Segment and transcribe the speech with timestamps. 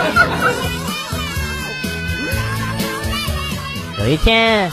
[4.00, 4.70] 有一天，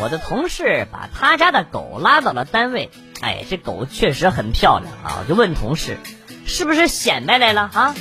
[0.00, 2.90] 我的同事把他家的狗拉到了单位。
[3.22, 5.18] 哎，这狗确实很漂亮啊！
[5.20, 5.98] 我就问同事，
[6.46, 7.94] 是不是显摆来了啊？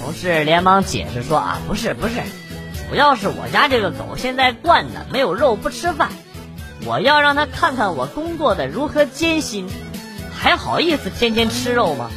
[0.00, 2.14] 同事连忙解释说啊，不是不是，
[2.88, 6.10] 主要是我家这个狗现在惯的没有肉不吃饭，
[6.84, 9.68] 我要让它看看我工作的如何艰辛，
[10.32, 12.10] 还好意思天天吃肉吗？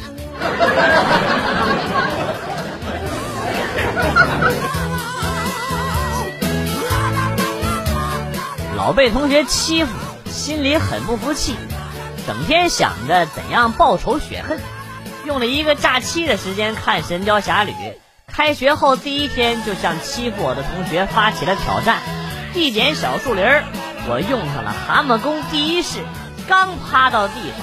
[8.76, 9.90] 老被同学欺负，
[10.30, 11.56] 心里很不服气，
[12.26, 14.60] 整天想着怎样报仇雪恨。
[15.24, 17.72] 用了一个假期的时间看《神雕侠侣》，
[18.32, 21.98] 开学后第一天就向欺负我的同学发起了挑战。
[22.52, 23.64] 地捡小树林儿，
[24.08, 26.04] 我用上了蛤蟆功第一式，
[26.46, 27.58] 刚趴到地上，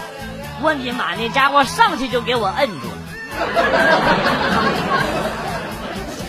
[0.61, 2.97] 我尼玛那家伙上去就给我摁住了，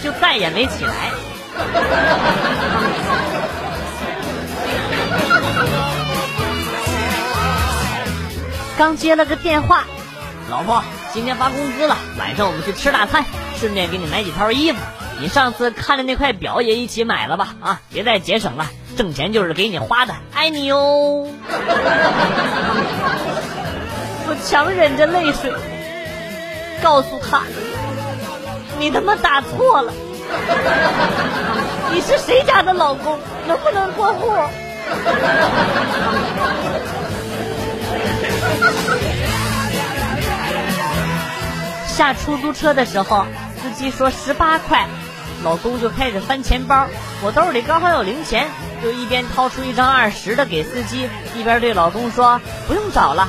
[0.04, 1.10] 就再也没起来。
[8.76, 9.84] 刚接了个电话，
[10.50, 10.84] 老婆，
[11.14, 13.24] 今天发工资了，晚上我们去吃大餐，
[13.58, 14.78] 顺便给你买几套衣服。
[15.20, 17.54] 你上次看的那块表也一起买了吧？
[17.62, 18.66] 啊，别再节省了，
[18.98, 21.26] 挣钱就是给你花的，爱你哟。
[24.26, 25.50] 我强忍着泪水，
[26.82, 27.42] 告诉他，
[28.78, 29.92] 你他妈打错了，
[31.92, 33.18] 你是谁家的老公？
[33.46, 34.32] 能不能过户？
[41.86, 43.24] 下出租车的时候，
[43.62, 44.86] 司机说十八块，
[45.44, 46.86] 老公就开始翻钱包。
[47.22, 48.48] 我兜里刚好有零钱，
[48.82, 53.28] 就一边掏出一张二十的给司机，一边对老公说不用找了。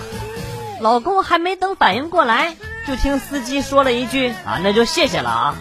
[0.82, 2.56] 老公还没等反应过来，
[2.88, 5.56] 就听司机说了一句啊，那就谢谢了啊。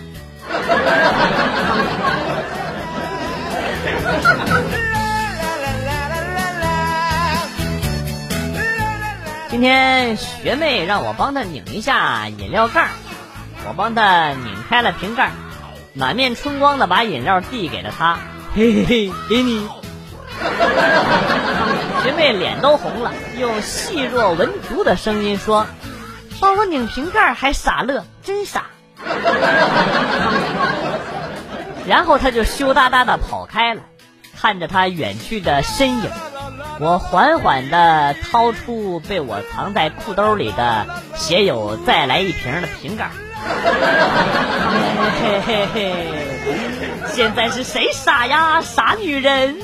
[9.48, 12.88] 今天学妹让我帮她拧一下饮料盖儿，
[13.68, 15.30] 我帮她拧开了瓶盖，
[15.94, 18.18] 满面春光的把饮料递给了她，
[18.54, 19.66] 嘿嘿嘿，给你。
[22.02, 25.66] 学妹脸都红了，用细若蚊足的声音说
[26.40, 28.64] ：“帮我拧瓶盖还傻乐，真傻。”
[31.86, 33.82] 然后他就羞答答的跑开了，
[34.40, 36.10] 看着他远去的身影。
[36.80, 43.10] 我缓缓的掏出被我藏在裤兜里的写有“再来一瓶”的瓶盖。
[45.20, 46.06] 嘿嘿嘿，
[47.12, 48.60] 现在是谁傻呀？
[48.62, 49.56] 傻女人！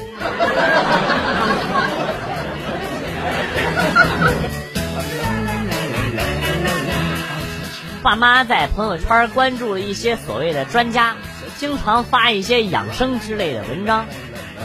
[8.03, 11.17] 爸妈在朋友圈关注了一些所谓的专家，
[11.59, 14.07] 经常发一些养生之类的文章。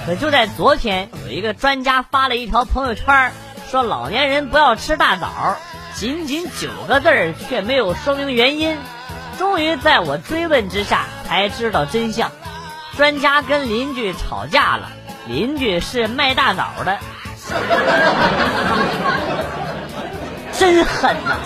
[0.06, 3.34] 可就在昨天，有一个专家发了一条朋友圈，
[3.70, 5.58] 说老年人不要吃大枣，
[5.96, 8.78] 仅仅九个字儿，却没有说明原因。
[9.38, 12.32] 终于在我追问之下，才知道真相。
[12.96, 14.90] 专家跟邻居吵架了，
[15.28, 16.98] 邻居是卖大枣的，
[20.58, 21.38] 真狠呐。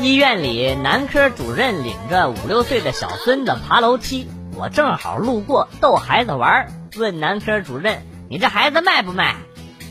[0.00, 9.36] 医院里男科主任领着五六岁的小孙子爬楼梯我正好路过逗孩子玩问男科主任你这孩子卖不卖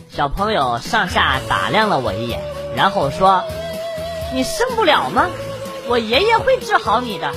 [0.10, 2.42] 小朋友上下打量了我一眼
[2.76, 3.44] 然后说
[4.34, 5.28] 你生不了吗？
[5.88, 7.32] 我爷爷会治好你的。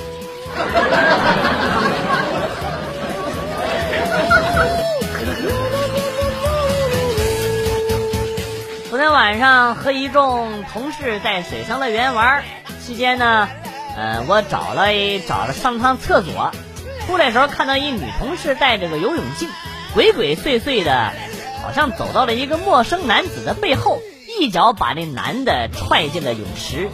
[9.23, 12.43] 晚上和一众同事在水上乐园玩，
[12.85, 13.47] 期间呢，
[13.95, 14.87] 呃，我找了
[15.25, 16.51] 找了上趟厕所，
[17.07, 19.47] 出来时候看到一女同事戴着个游泳镜，
[19.93, 21.13] 鬼鬼祟祟的，
[21.63, 24.01] 好像走到了一个陌生男子的背后，
[24.37, 26.89] 一脚把那男的踹进了泳池。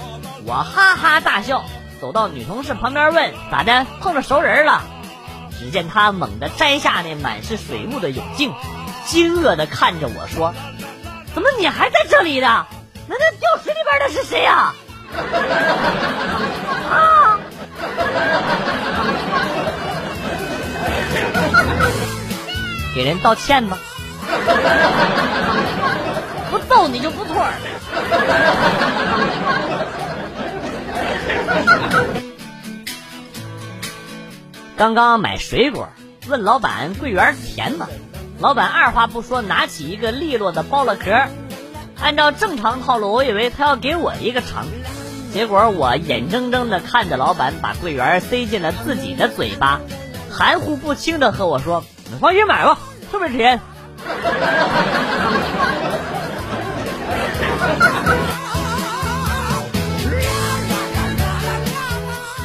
[0.45, 1.63] 我哈哈大笑，
[1.99, 3.87] 走到女同事旁边问：“咋的？
[4.01, 4.83] 碰着熟人了？”
[5.57, 8.53] 只见他猛地摘下那满是水雾的泳镜，
[9.07, 10.53] 惊愕的看着我说。
[11.39, 12.65] 怎么你还在这里呢？
[13.07, 14.73] 那那掉水里边的是谁呀？
[16.89, 17.39] 啊！
[22.93, 23.77] 给人道歉吧，
[26.51, 27.53] 不揍你就不错了。
[34.75, 35.87] 刚刚买水果，
[36.27, 37.87] 问老板桂圆甜吗？
[38.39, 41.11] 老板二话不说，拿起一个利落的剥了壳。
[42.01, 44.65] 按照正常套路，我以为他要给我一个尝，
[45.33, 49.81] 结果我眼睁睁的看着老板把桂圆塞进了自己的嘴巴，
[50.31, 52.77] 含糊不清的和我说：“你放心买吧，
[53.11, 53.59] 特别甜。”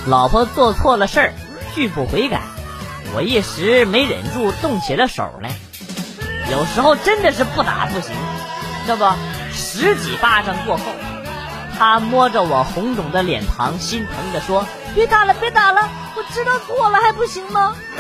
[0.09, 1.33] 老婆做错了事儿，
[1.77, 2.41] 拒不悔改，
[3.15, 5.53] 我一时没忍住，动起了手来。
[6.51, 8.15] 有时候真的是不打不行，
[8.87, 9.05] 这不
[9.53, 10.83] 十几巴掌过后，
[11.79, 17.75] 他摸着我红肿的脸庞，心疼的说：“别打了，别打了，我知道错了还不行吗？”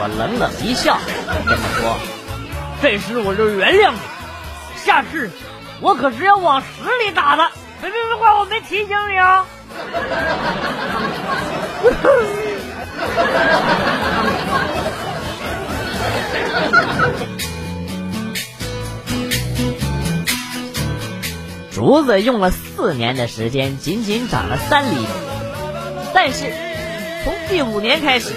[0.00, 0.98] 我冷冷一笑，
[1.46, 1.96] 跟他说
[2.82, 3.98] ：“这次我就原谅你，
[4.84, 5.30] 下次
[5.80, 6.66] 我可是要往死
[7.04, 7.50] 里打的，
[7.80, 9.46] 别别别怪我没提醒你啊！”
[21.70, 25.06] 竹子用了四年的时间，仅仅长了三厘米，
[26.12, 26.52] 但是
[27.24, 28.32] 从第五年开始，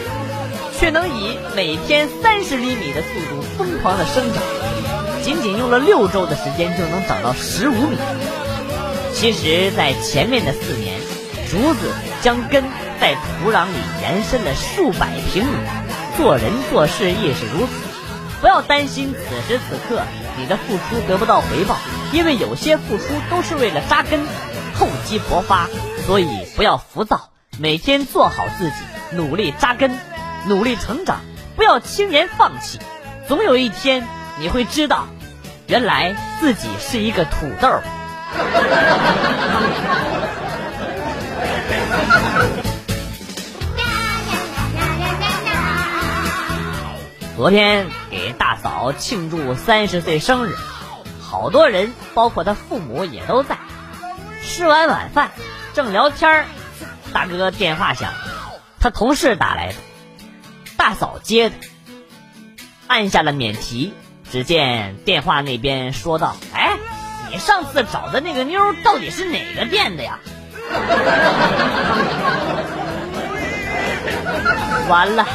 [0.80, 4.44] 却能以每天三十厘米的速度疯狂的生长，
[5.24, 7.98] 仅仅用了六周的时间就能长到十五米。
[9.14, 11.02] 其实，在前面的四年，
[11.50, 11.92] 竹子
[12.22, 12.64] 将根
[13.00, 15.52] 在土壤里延伸了数百平米，
[16.16, 17.72] 做人做事亦是如此。
[18.42, 20.02] 不要担心此时此刻
[20.38, 21.78] 你的付出得不到回报，
[22.12, 24.20] 因为有些付出都是为了扎根、
[24.74, 25.70] 厚积薄发，
[26.08, 27.30] 所以不要浮躁，
[27.60, 28.76] 每天做好自己，
[29.12, 29.96] 努力扎根，
[30.48, 31.22] 努力成长，
[31.56, 32.80] 不要轻言放弃。
[33.28, 34.08] 总有一天
[34.40, 35.06] 你会知道，
[35.68, 37.70] 原来自己是一个土豆。
[47.42, 50.56] 昨天给大嫂庆祝三十岁生日，
[51.20, 53.58] 好多人，包括她父母也都在。
[54.44, 55.32] 吃完晚饭，
[55.74, 56.46] 正聊天
[57.12, 58.14] 大哥电话响，
[58.80, 59.74] 他同事打来的，
[60.78, 61.56] 大嫂接的，
[62.86, 63.96] 按下了免提。
[64.32, 66.78] 只见电话那边说道：“哎，
[67.32, 70.20] 你上次找的那个妞到底是哪个店的呀？”
[74.88, 75.26] 完了。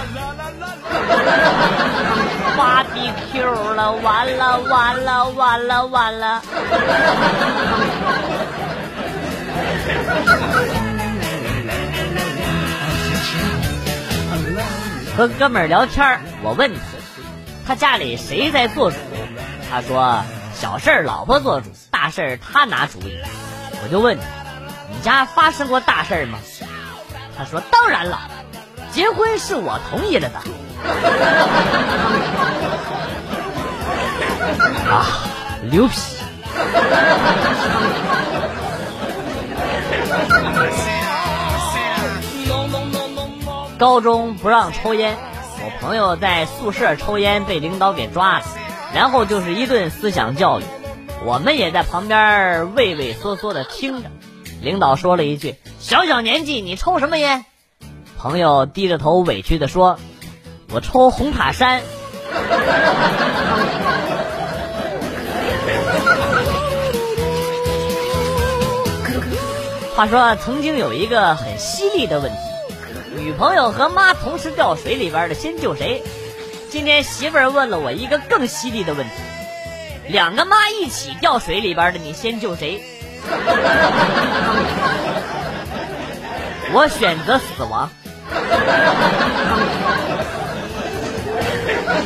[2.57, 6.43] 芭比 Q 了，完了完了完了完了！
[15.17, 16.81] 和哥们儿聊天，我问他，
[17.69, 18.97] 他家里谁在做主？
[19.71, 20.23] 他说
[20.55, 23.19] 小事儿老婆做主，大事儿他拿主意。
[23.83, 24.19] 我就问，
[24.91, 26.39] 你你家发生过大事儿吗？
[27.37, 28.19] 他说当然了，
[28.93, 30.41] 结婚是我同意了的。
[34.89, 35.05] 啊，
[35.71, 35.97] 牛皮！
[43.79, 45.19] 高中不让抽烟，
[45.59, 48.45] 我朋友在宿舍抽烟被领导给抓了，
[48.95, 50.63] 然后就是一顿思想教育，
[51.25, 54.09] 我们也在旁边畏畏缩缩的听着。
[54.63, 57.45] 领导说了一句：“小小年纪你抽什么烟？”
[58.17, 59.99] 朋友低着头委屈的说。
[60.73, 61.81] 我抽红塔山。
[69.95, 72.39] 话说曾经有一个很犀利的问题，
[73.17, 76.03] 女朋友和妈同时掉水里边的，先救谁？
[76.69, 79.13] 今天媳妇儿问了我一个更犀利的问题：
[80.09, 82.83] 两个妈一起掉水里边的，你先救谁？
[86.73, 87.89] 我选择死亡。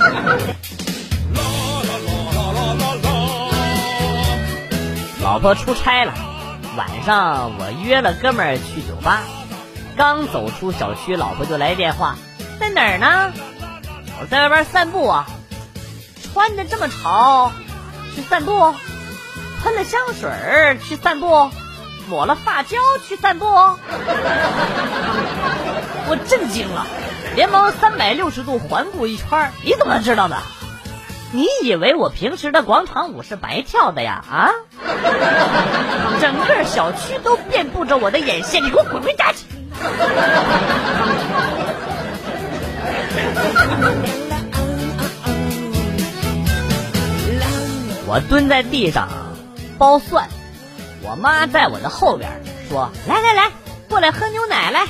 [5.22, 6.12] 老婆出差了，
[6.76, 9.22] 晚上我约了哥们儿去酒吧，
[9.96, 12.16] 刚走出小区，老婆就来电话，
[12.58, 13.32] 在哪儿呢？
[14.20, 15.26] 我在外边散步啊，
[16.32, 17.52] 穿的这么潮，
[18.14, 18.74] 去散步？
[19.62, 21.50] 喷了香水儿去散步？
[22.08, 23.46] 抹了发胶去散步？
[26.08, 26.86] 我震惊了，
[27.36, 30.36] 连忙三百六十度环顾一圈，你怎么知道的？
[31.32, 34.24] 你以为我平时的广场舞是白跳的呀？
[34.28, 34.50] 啊！
[36.20, 39.44] 整个小区都遍布着我的眼线，你给我滚回家去！
[48.06, 49.08] 我蹲在地上
[49.78, 50.28] 剥蒜，
[51.02, 52.30] 我妈在我的后边
[52.68, 53.50] 说：“来来来，
[53.88, 54.86] 过来喝牛奶来。”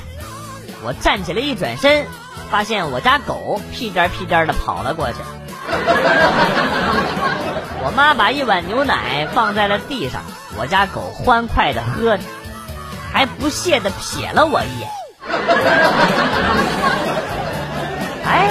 [0.82, 2.06] 我站起来一转身，
[2.50, 5.18] 发现我家狗屁颠屁颠的跑了过去。
[7.82, 10.22] 我妈把一碗牛奶放在了地上，
[10.58, 12.24] 我家狗欢快的喝着，
[13.12, 14.90] 还不屑的瞥了我一眼。
[18.24, 18.50] 哎。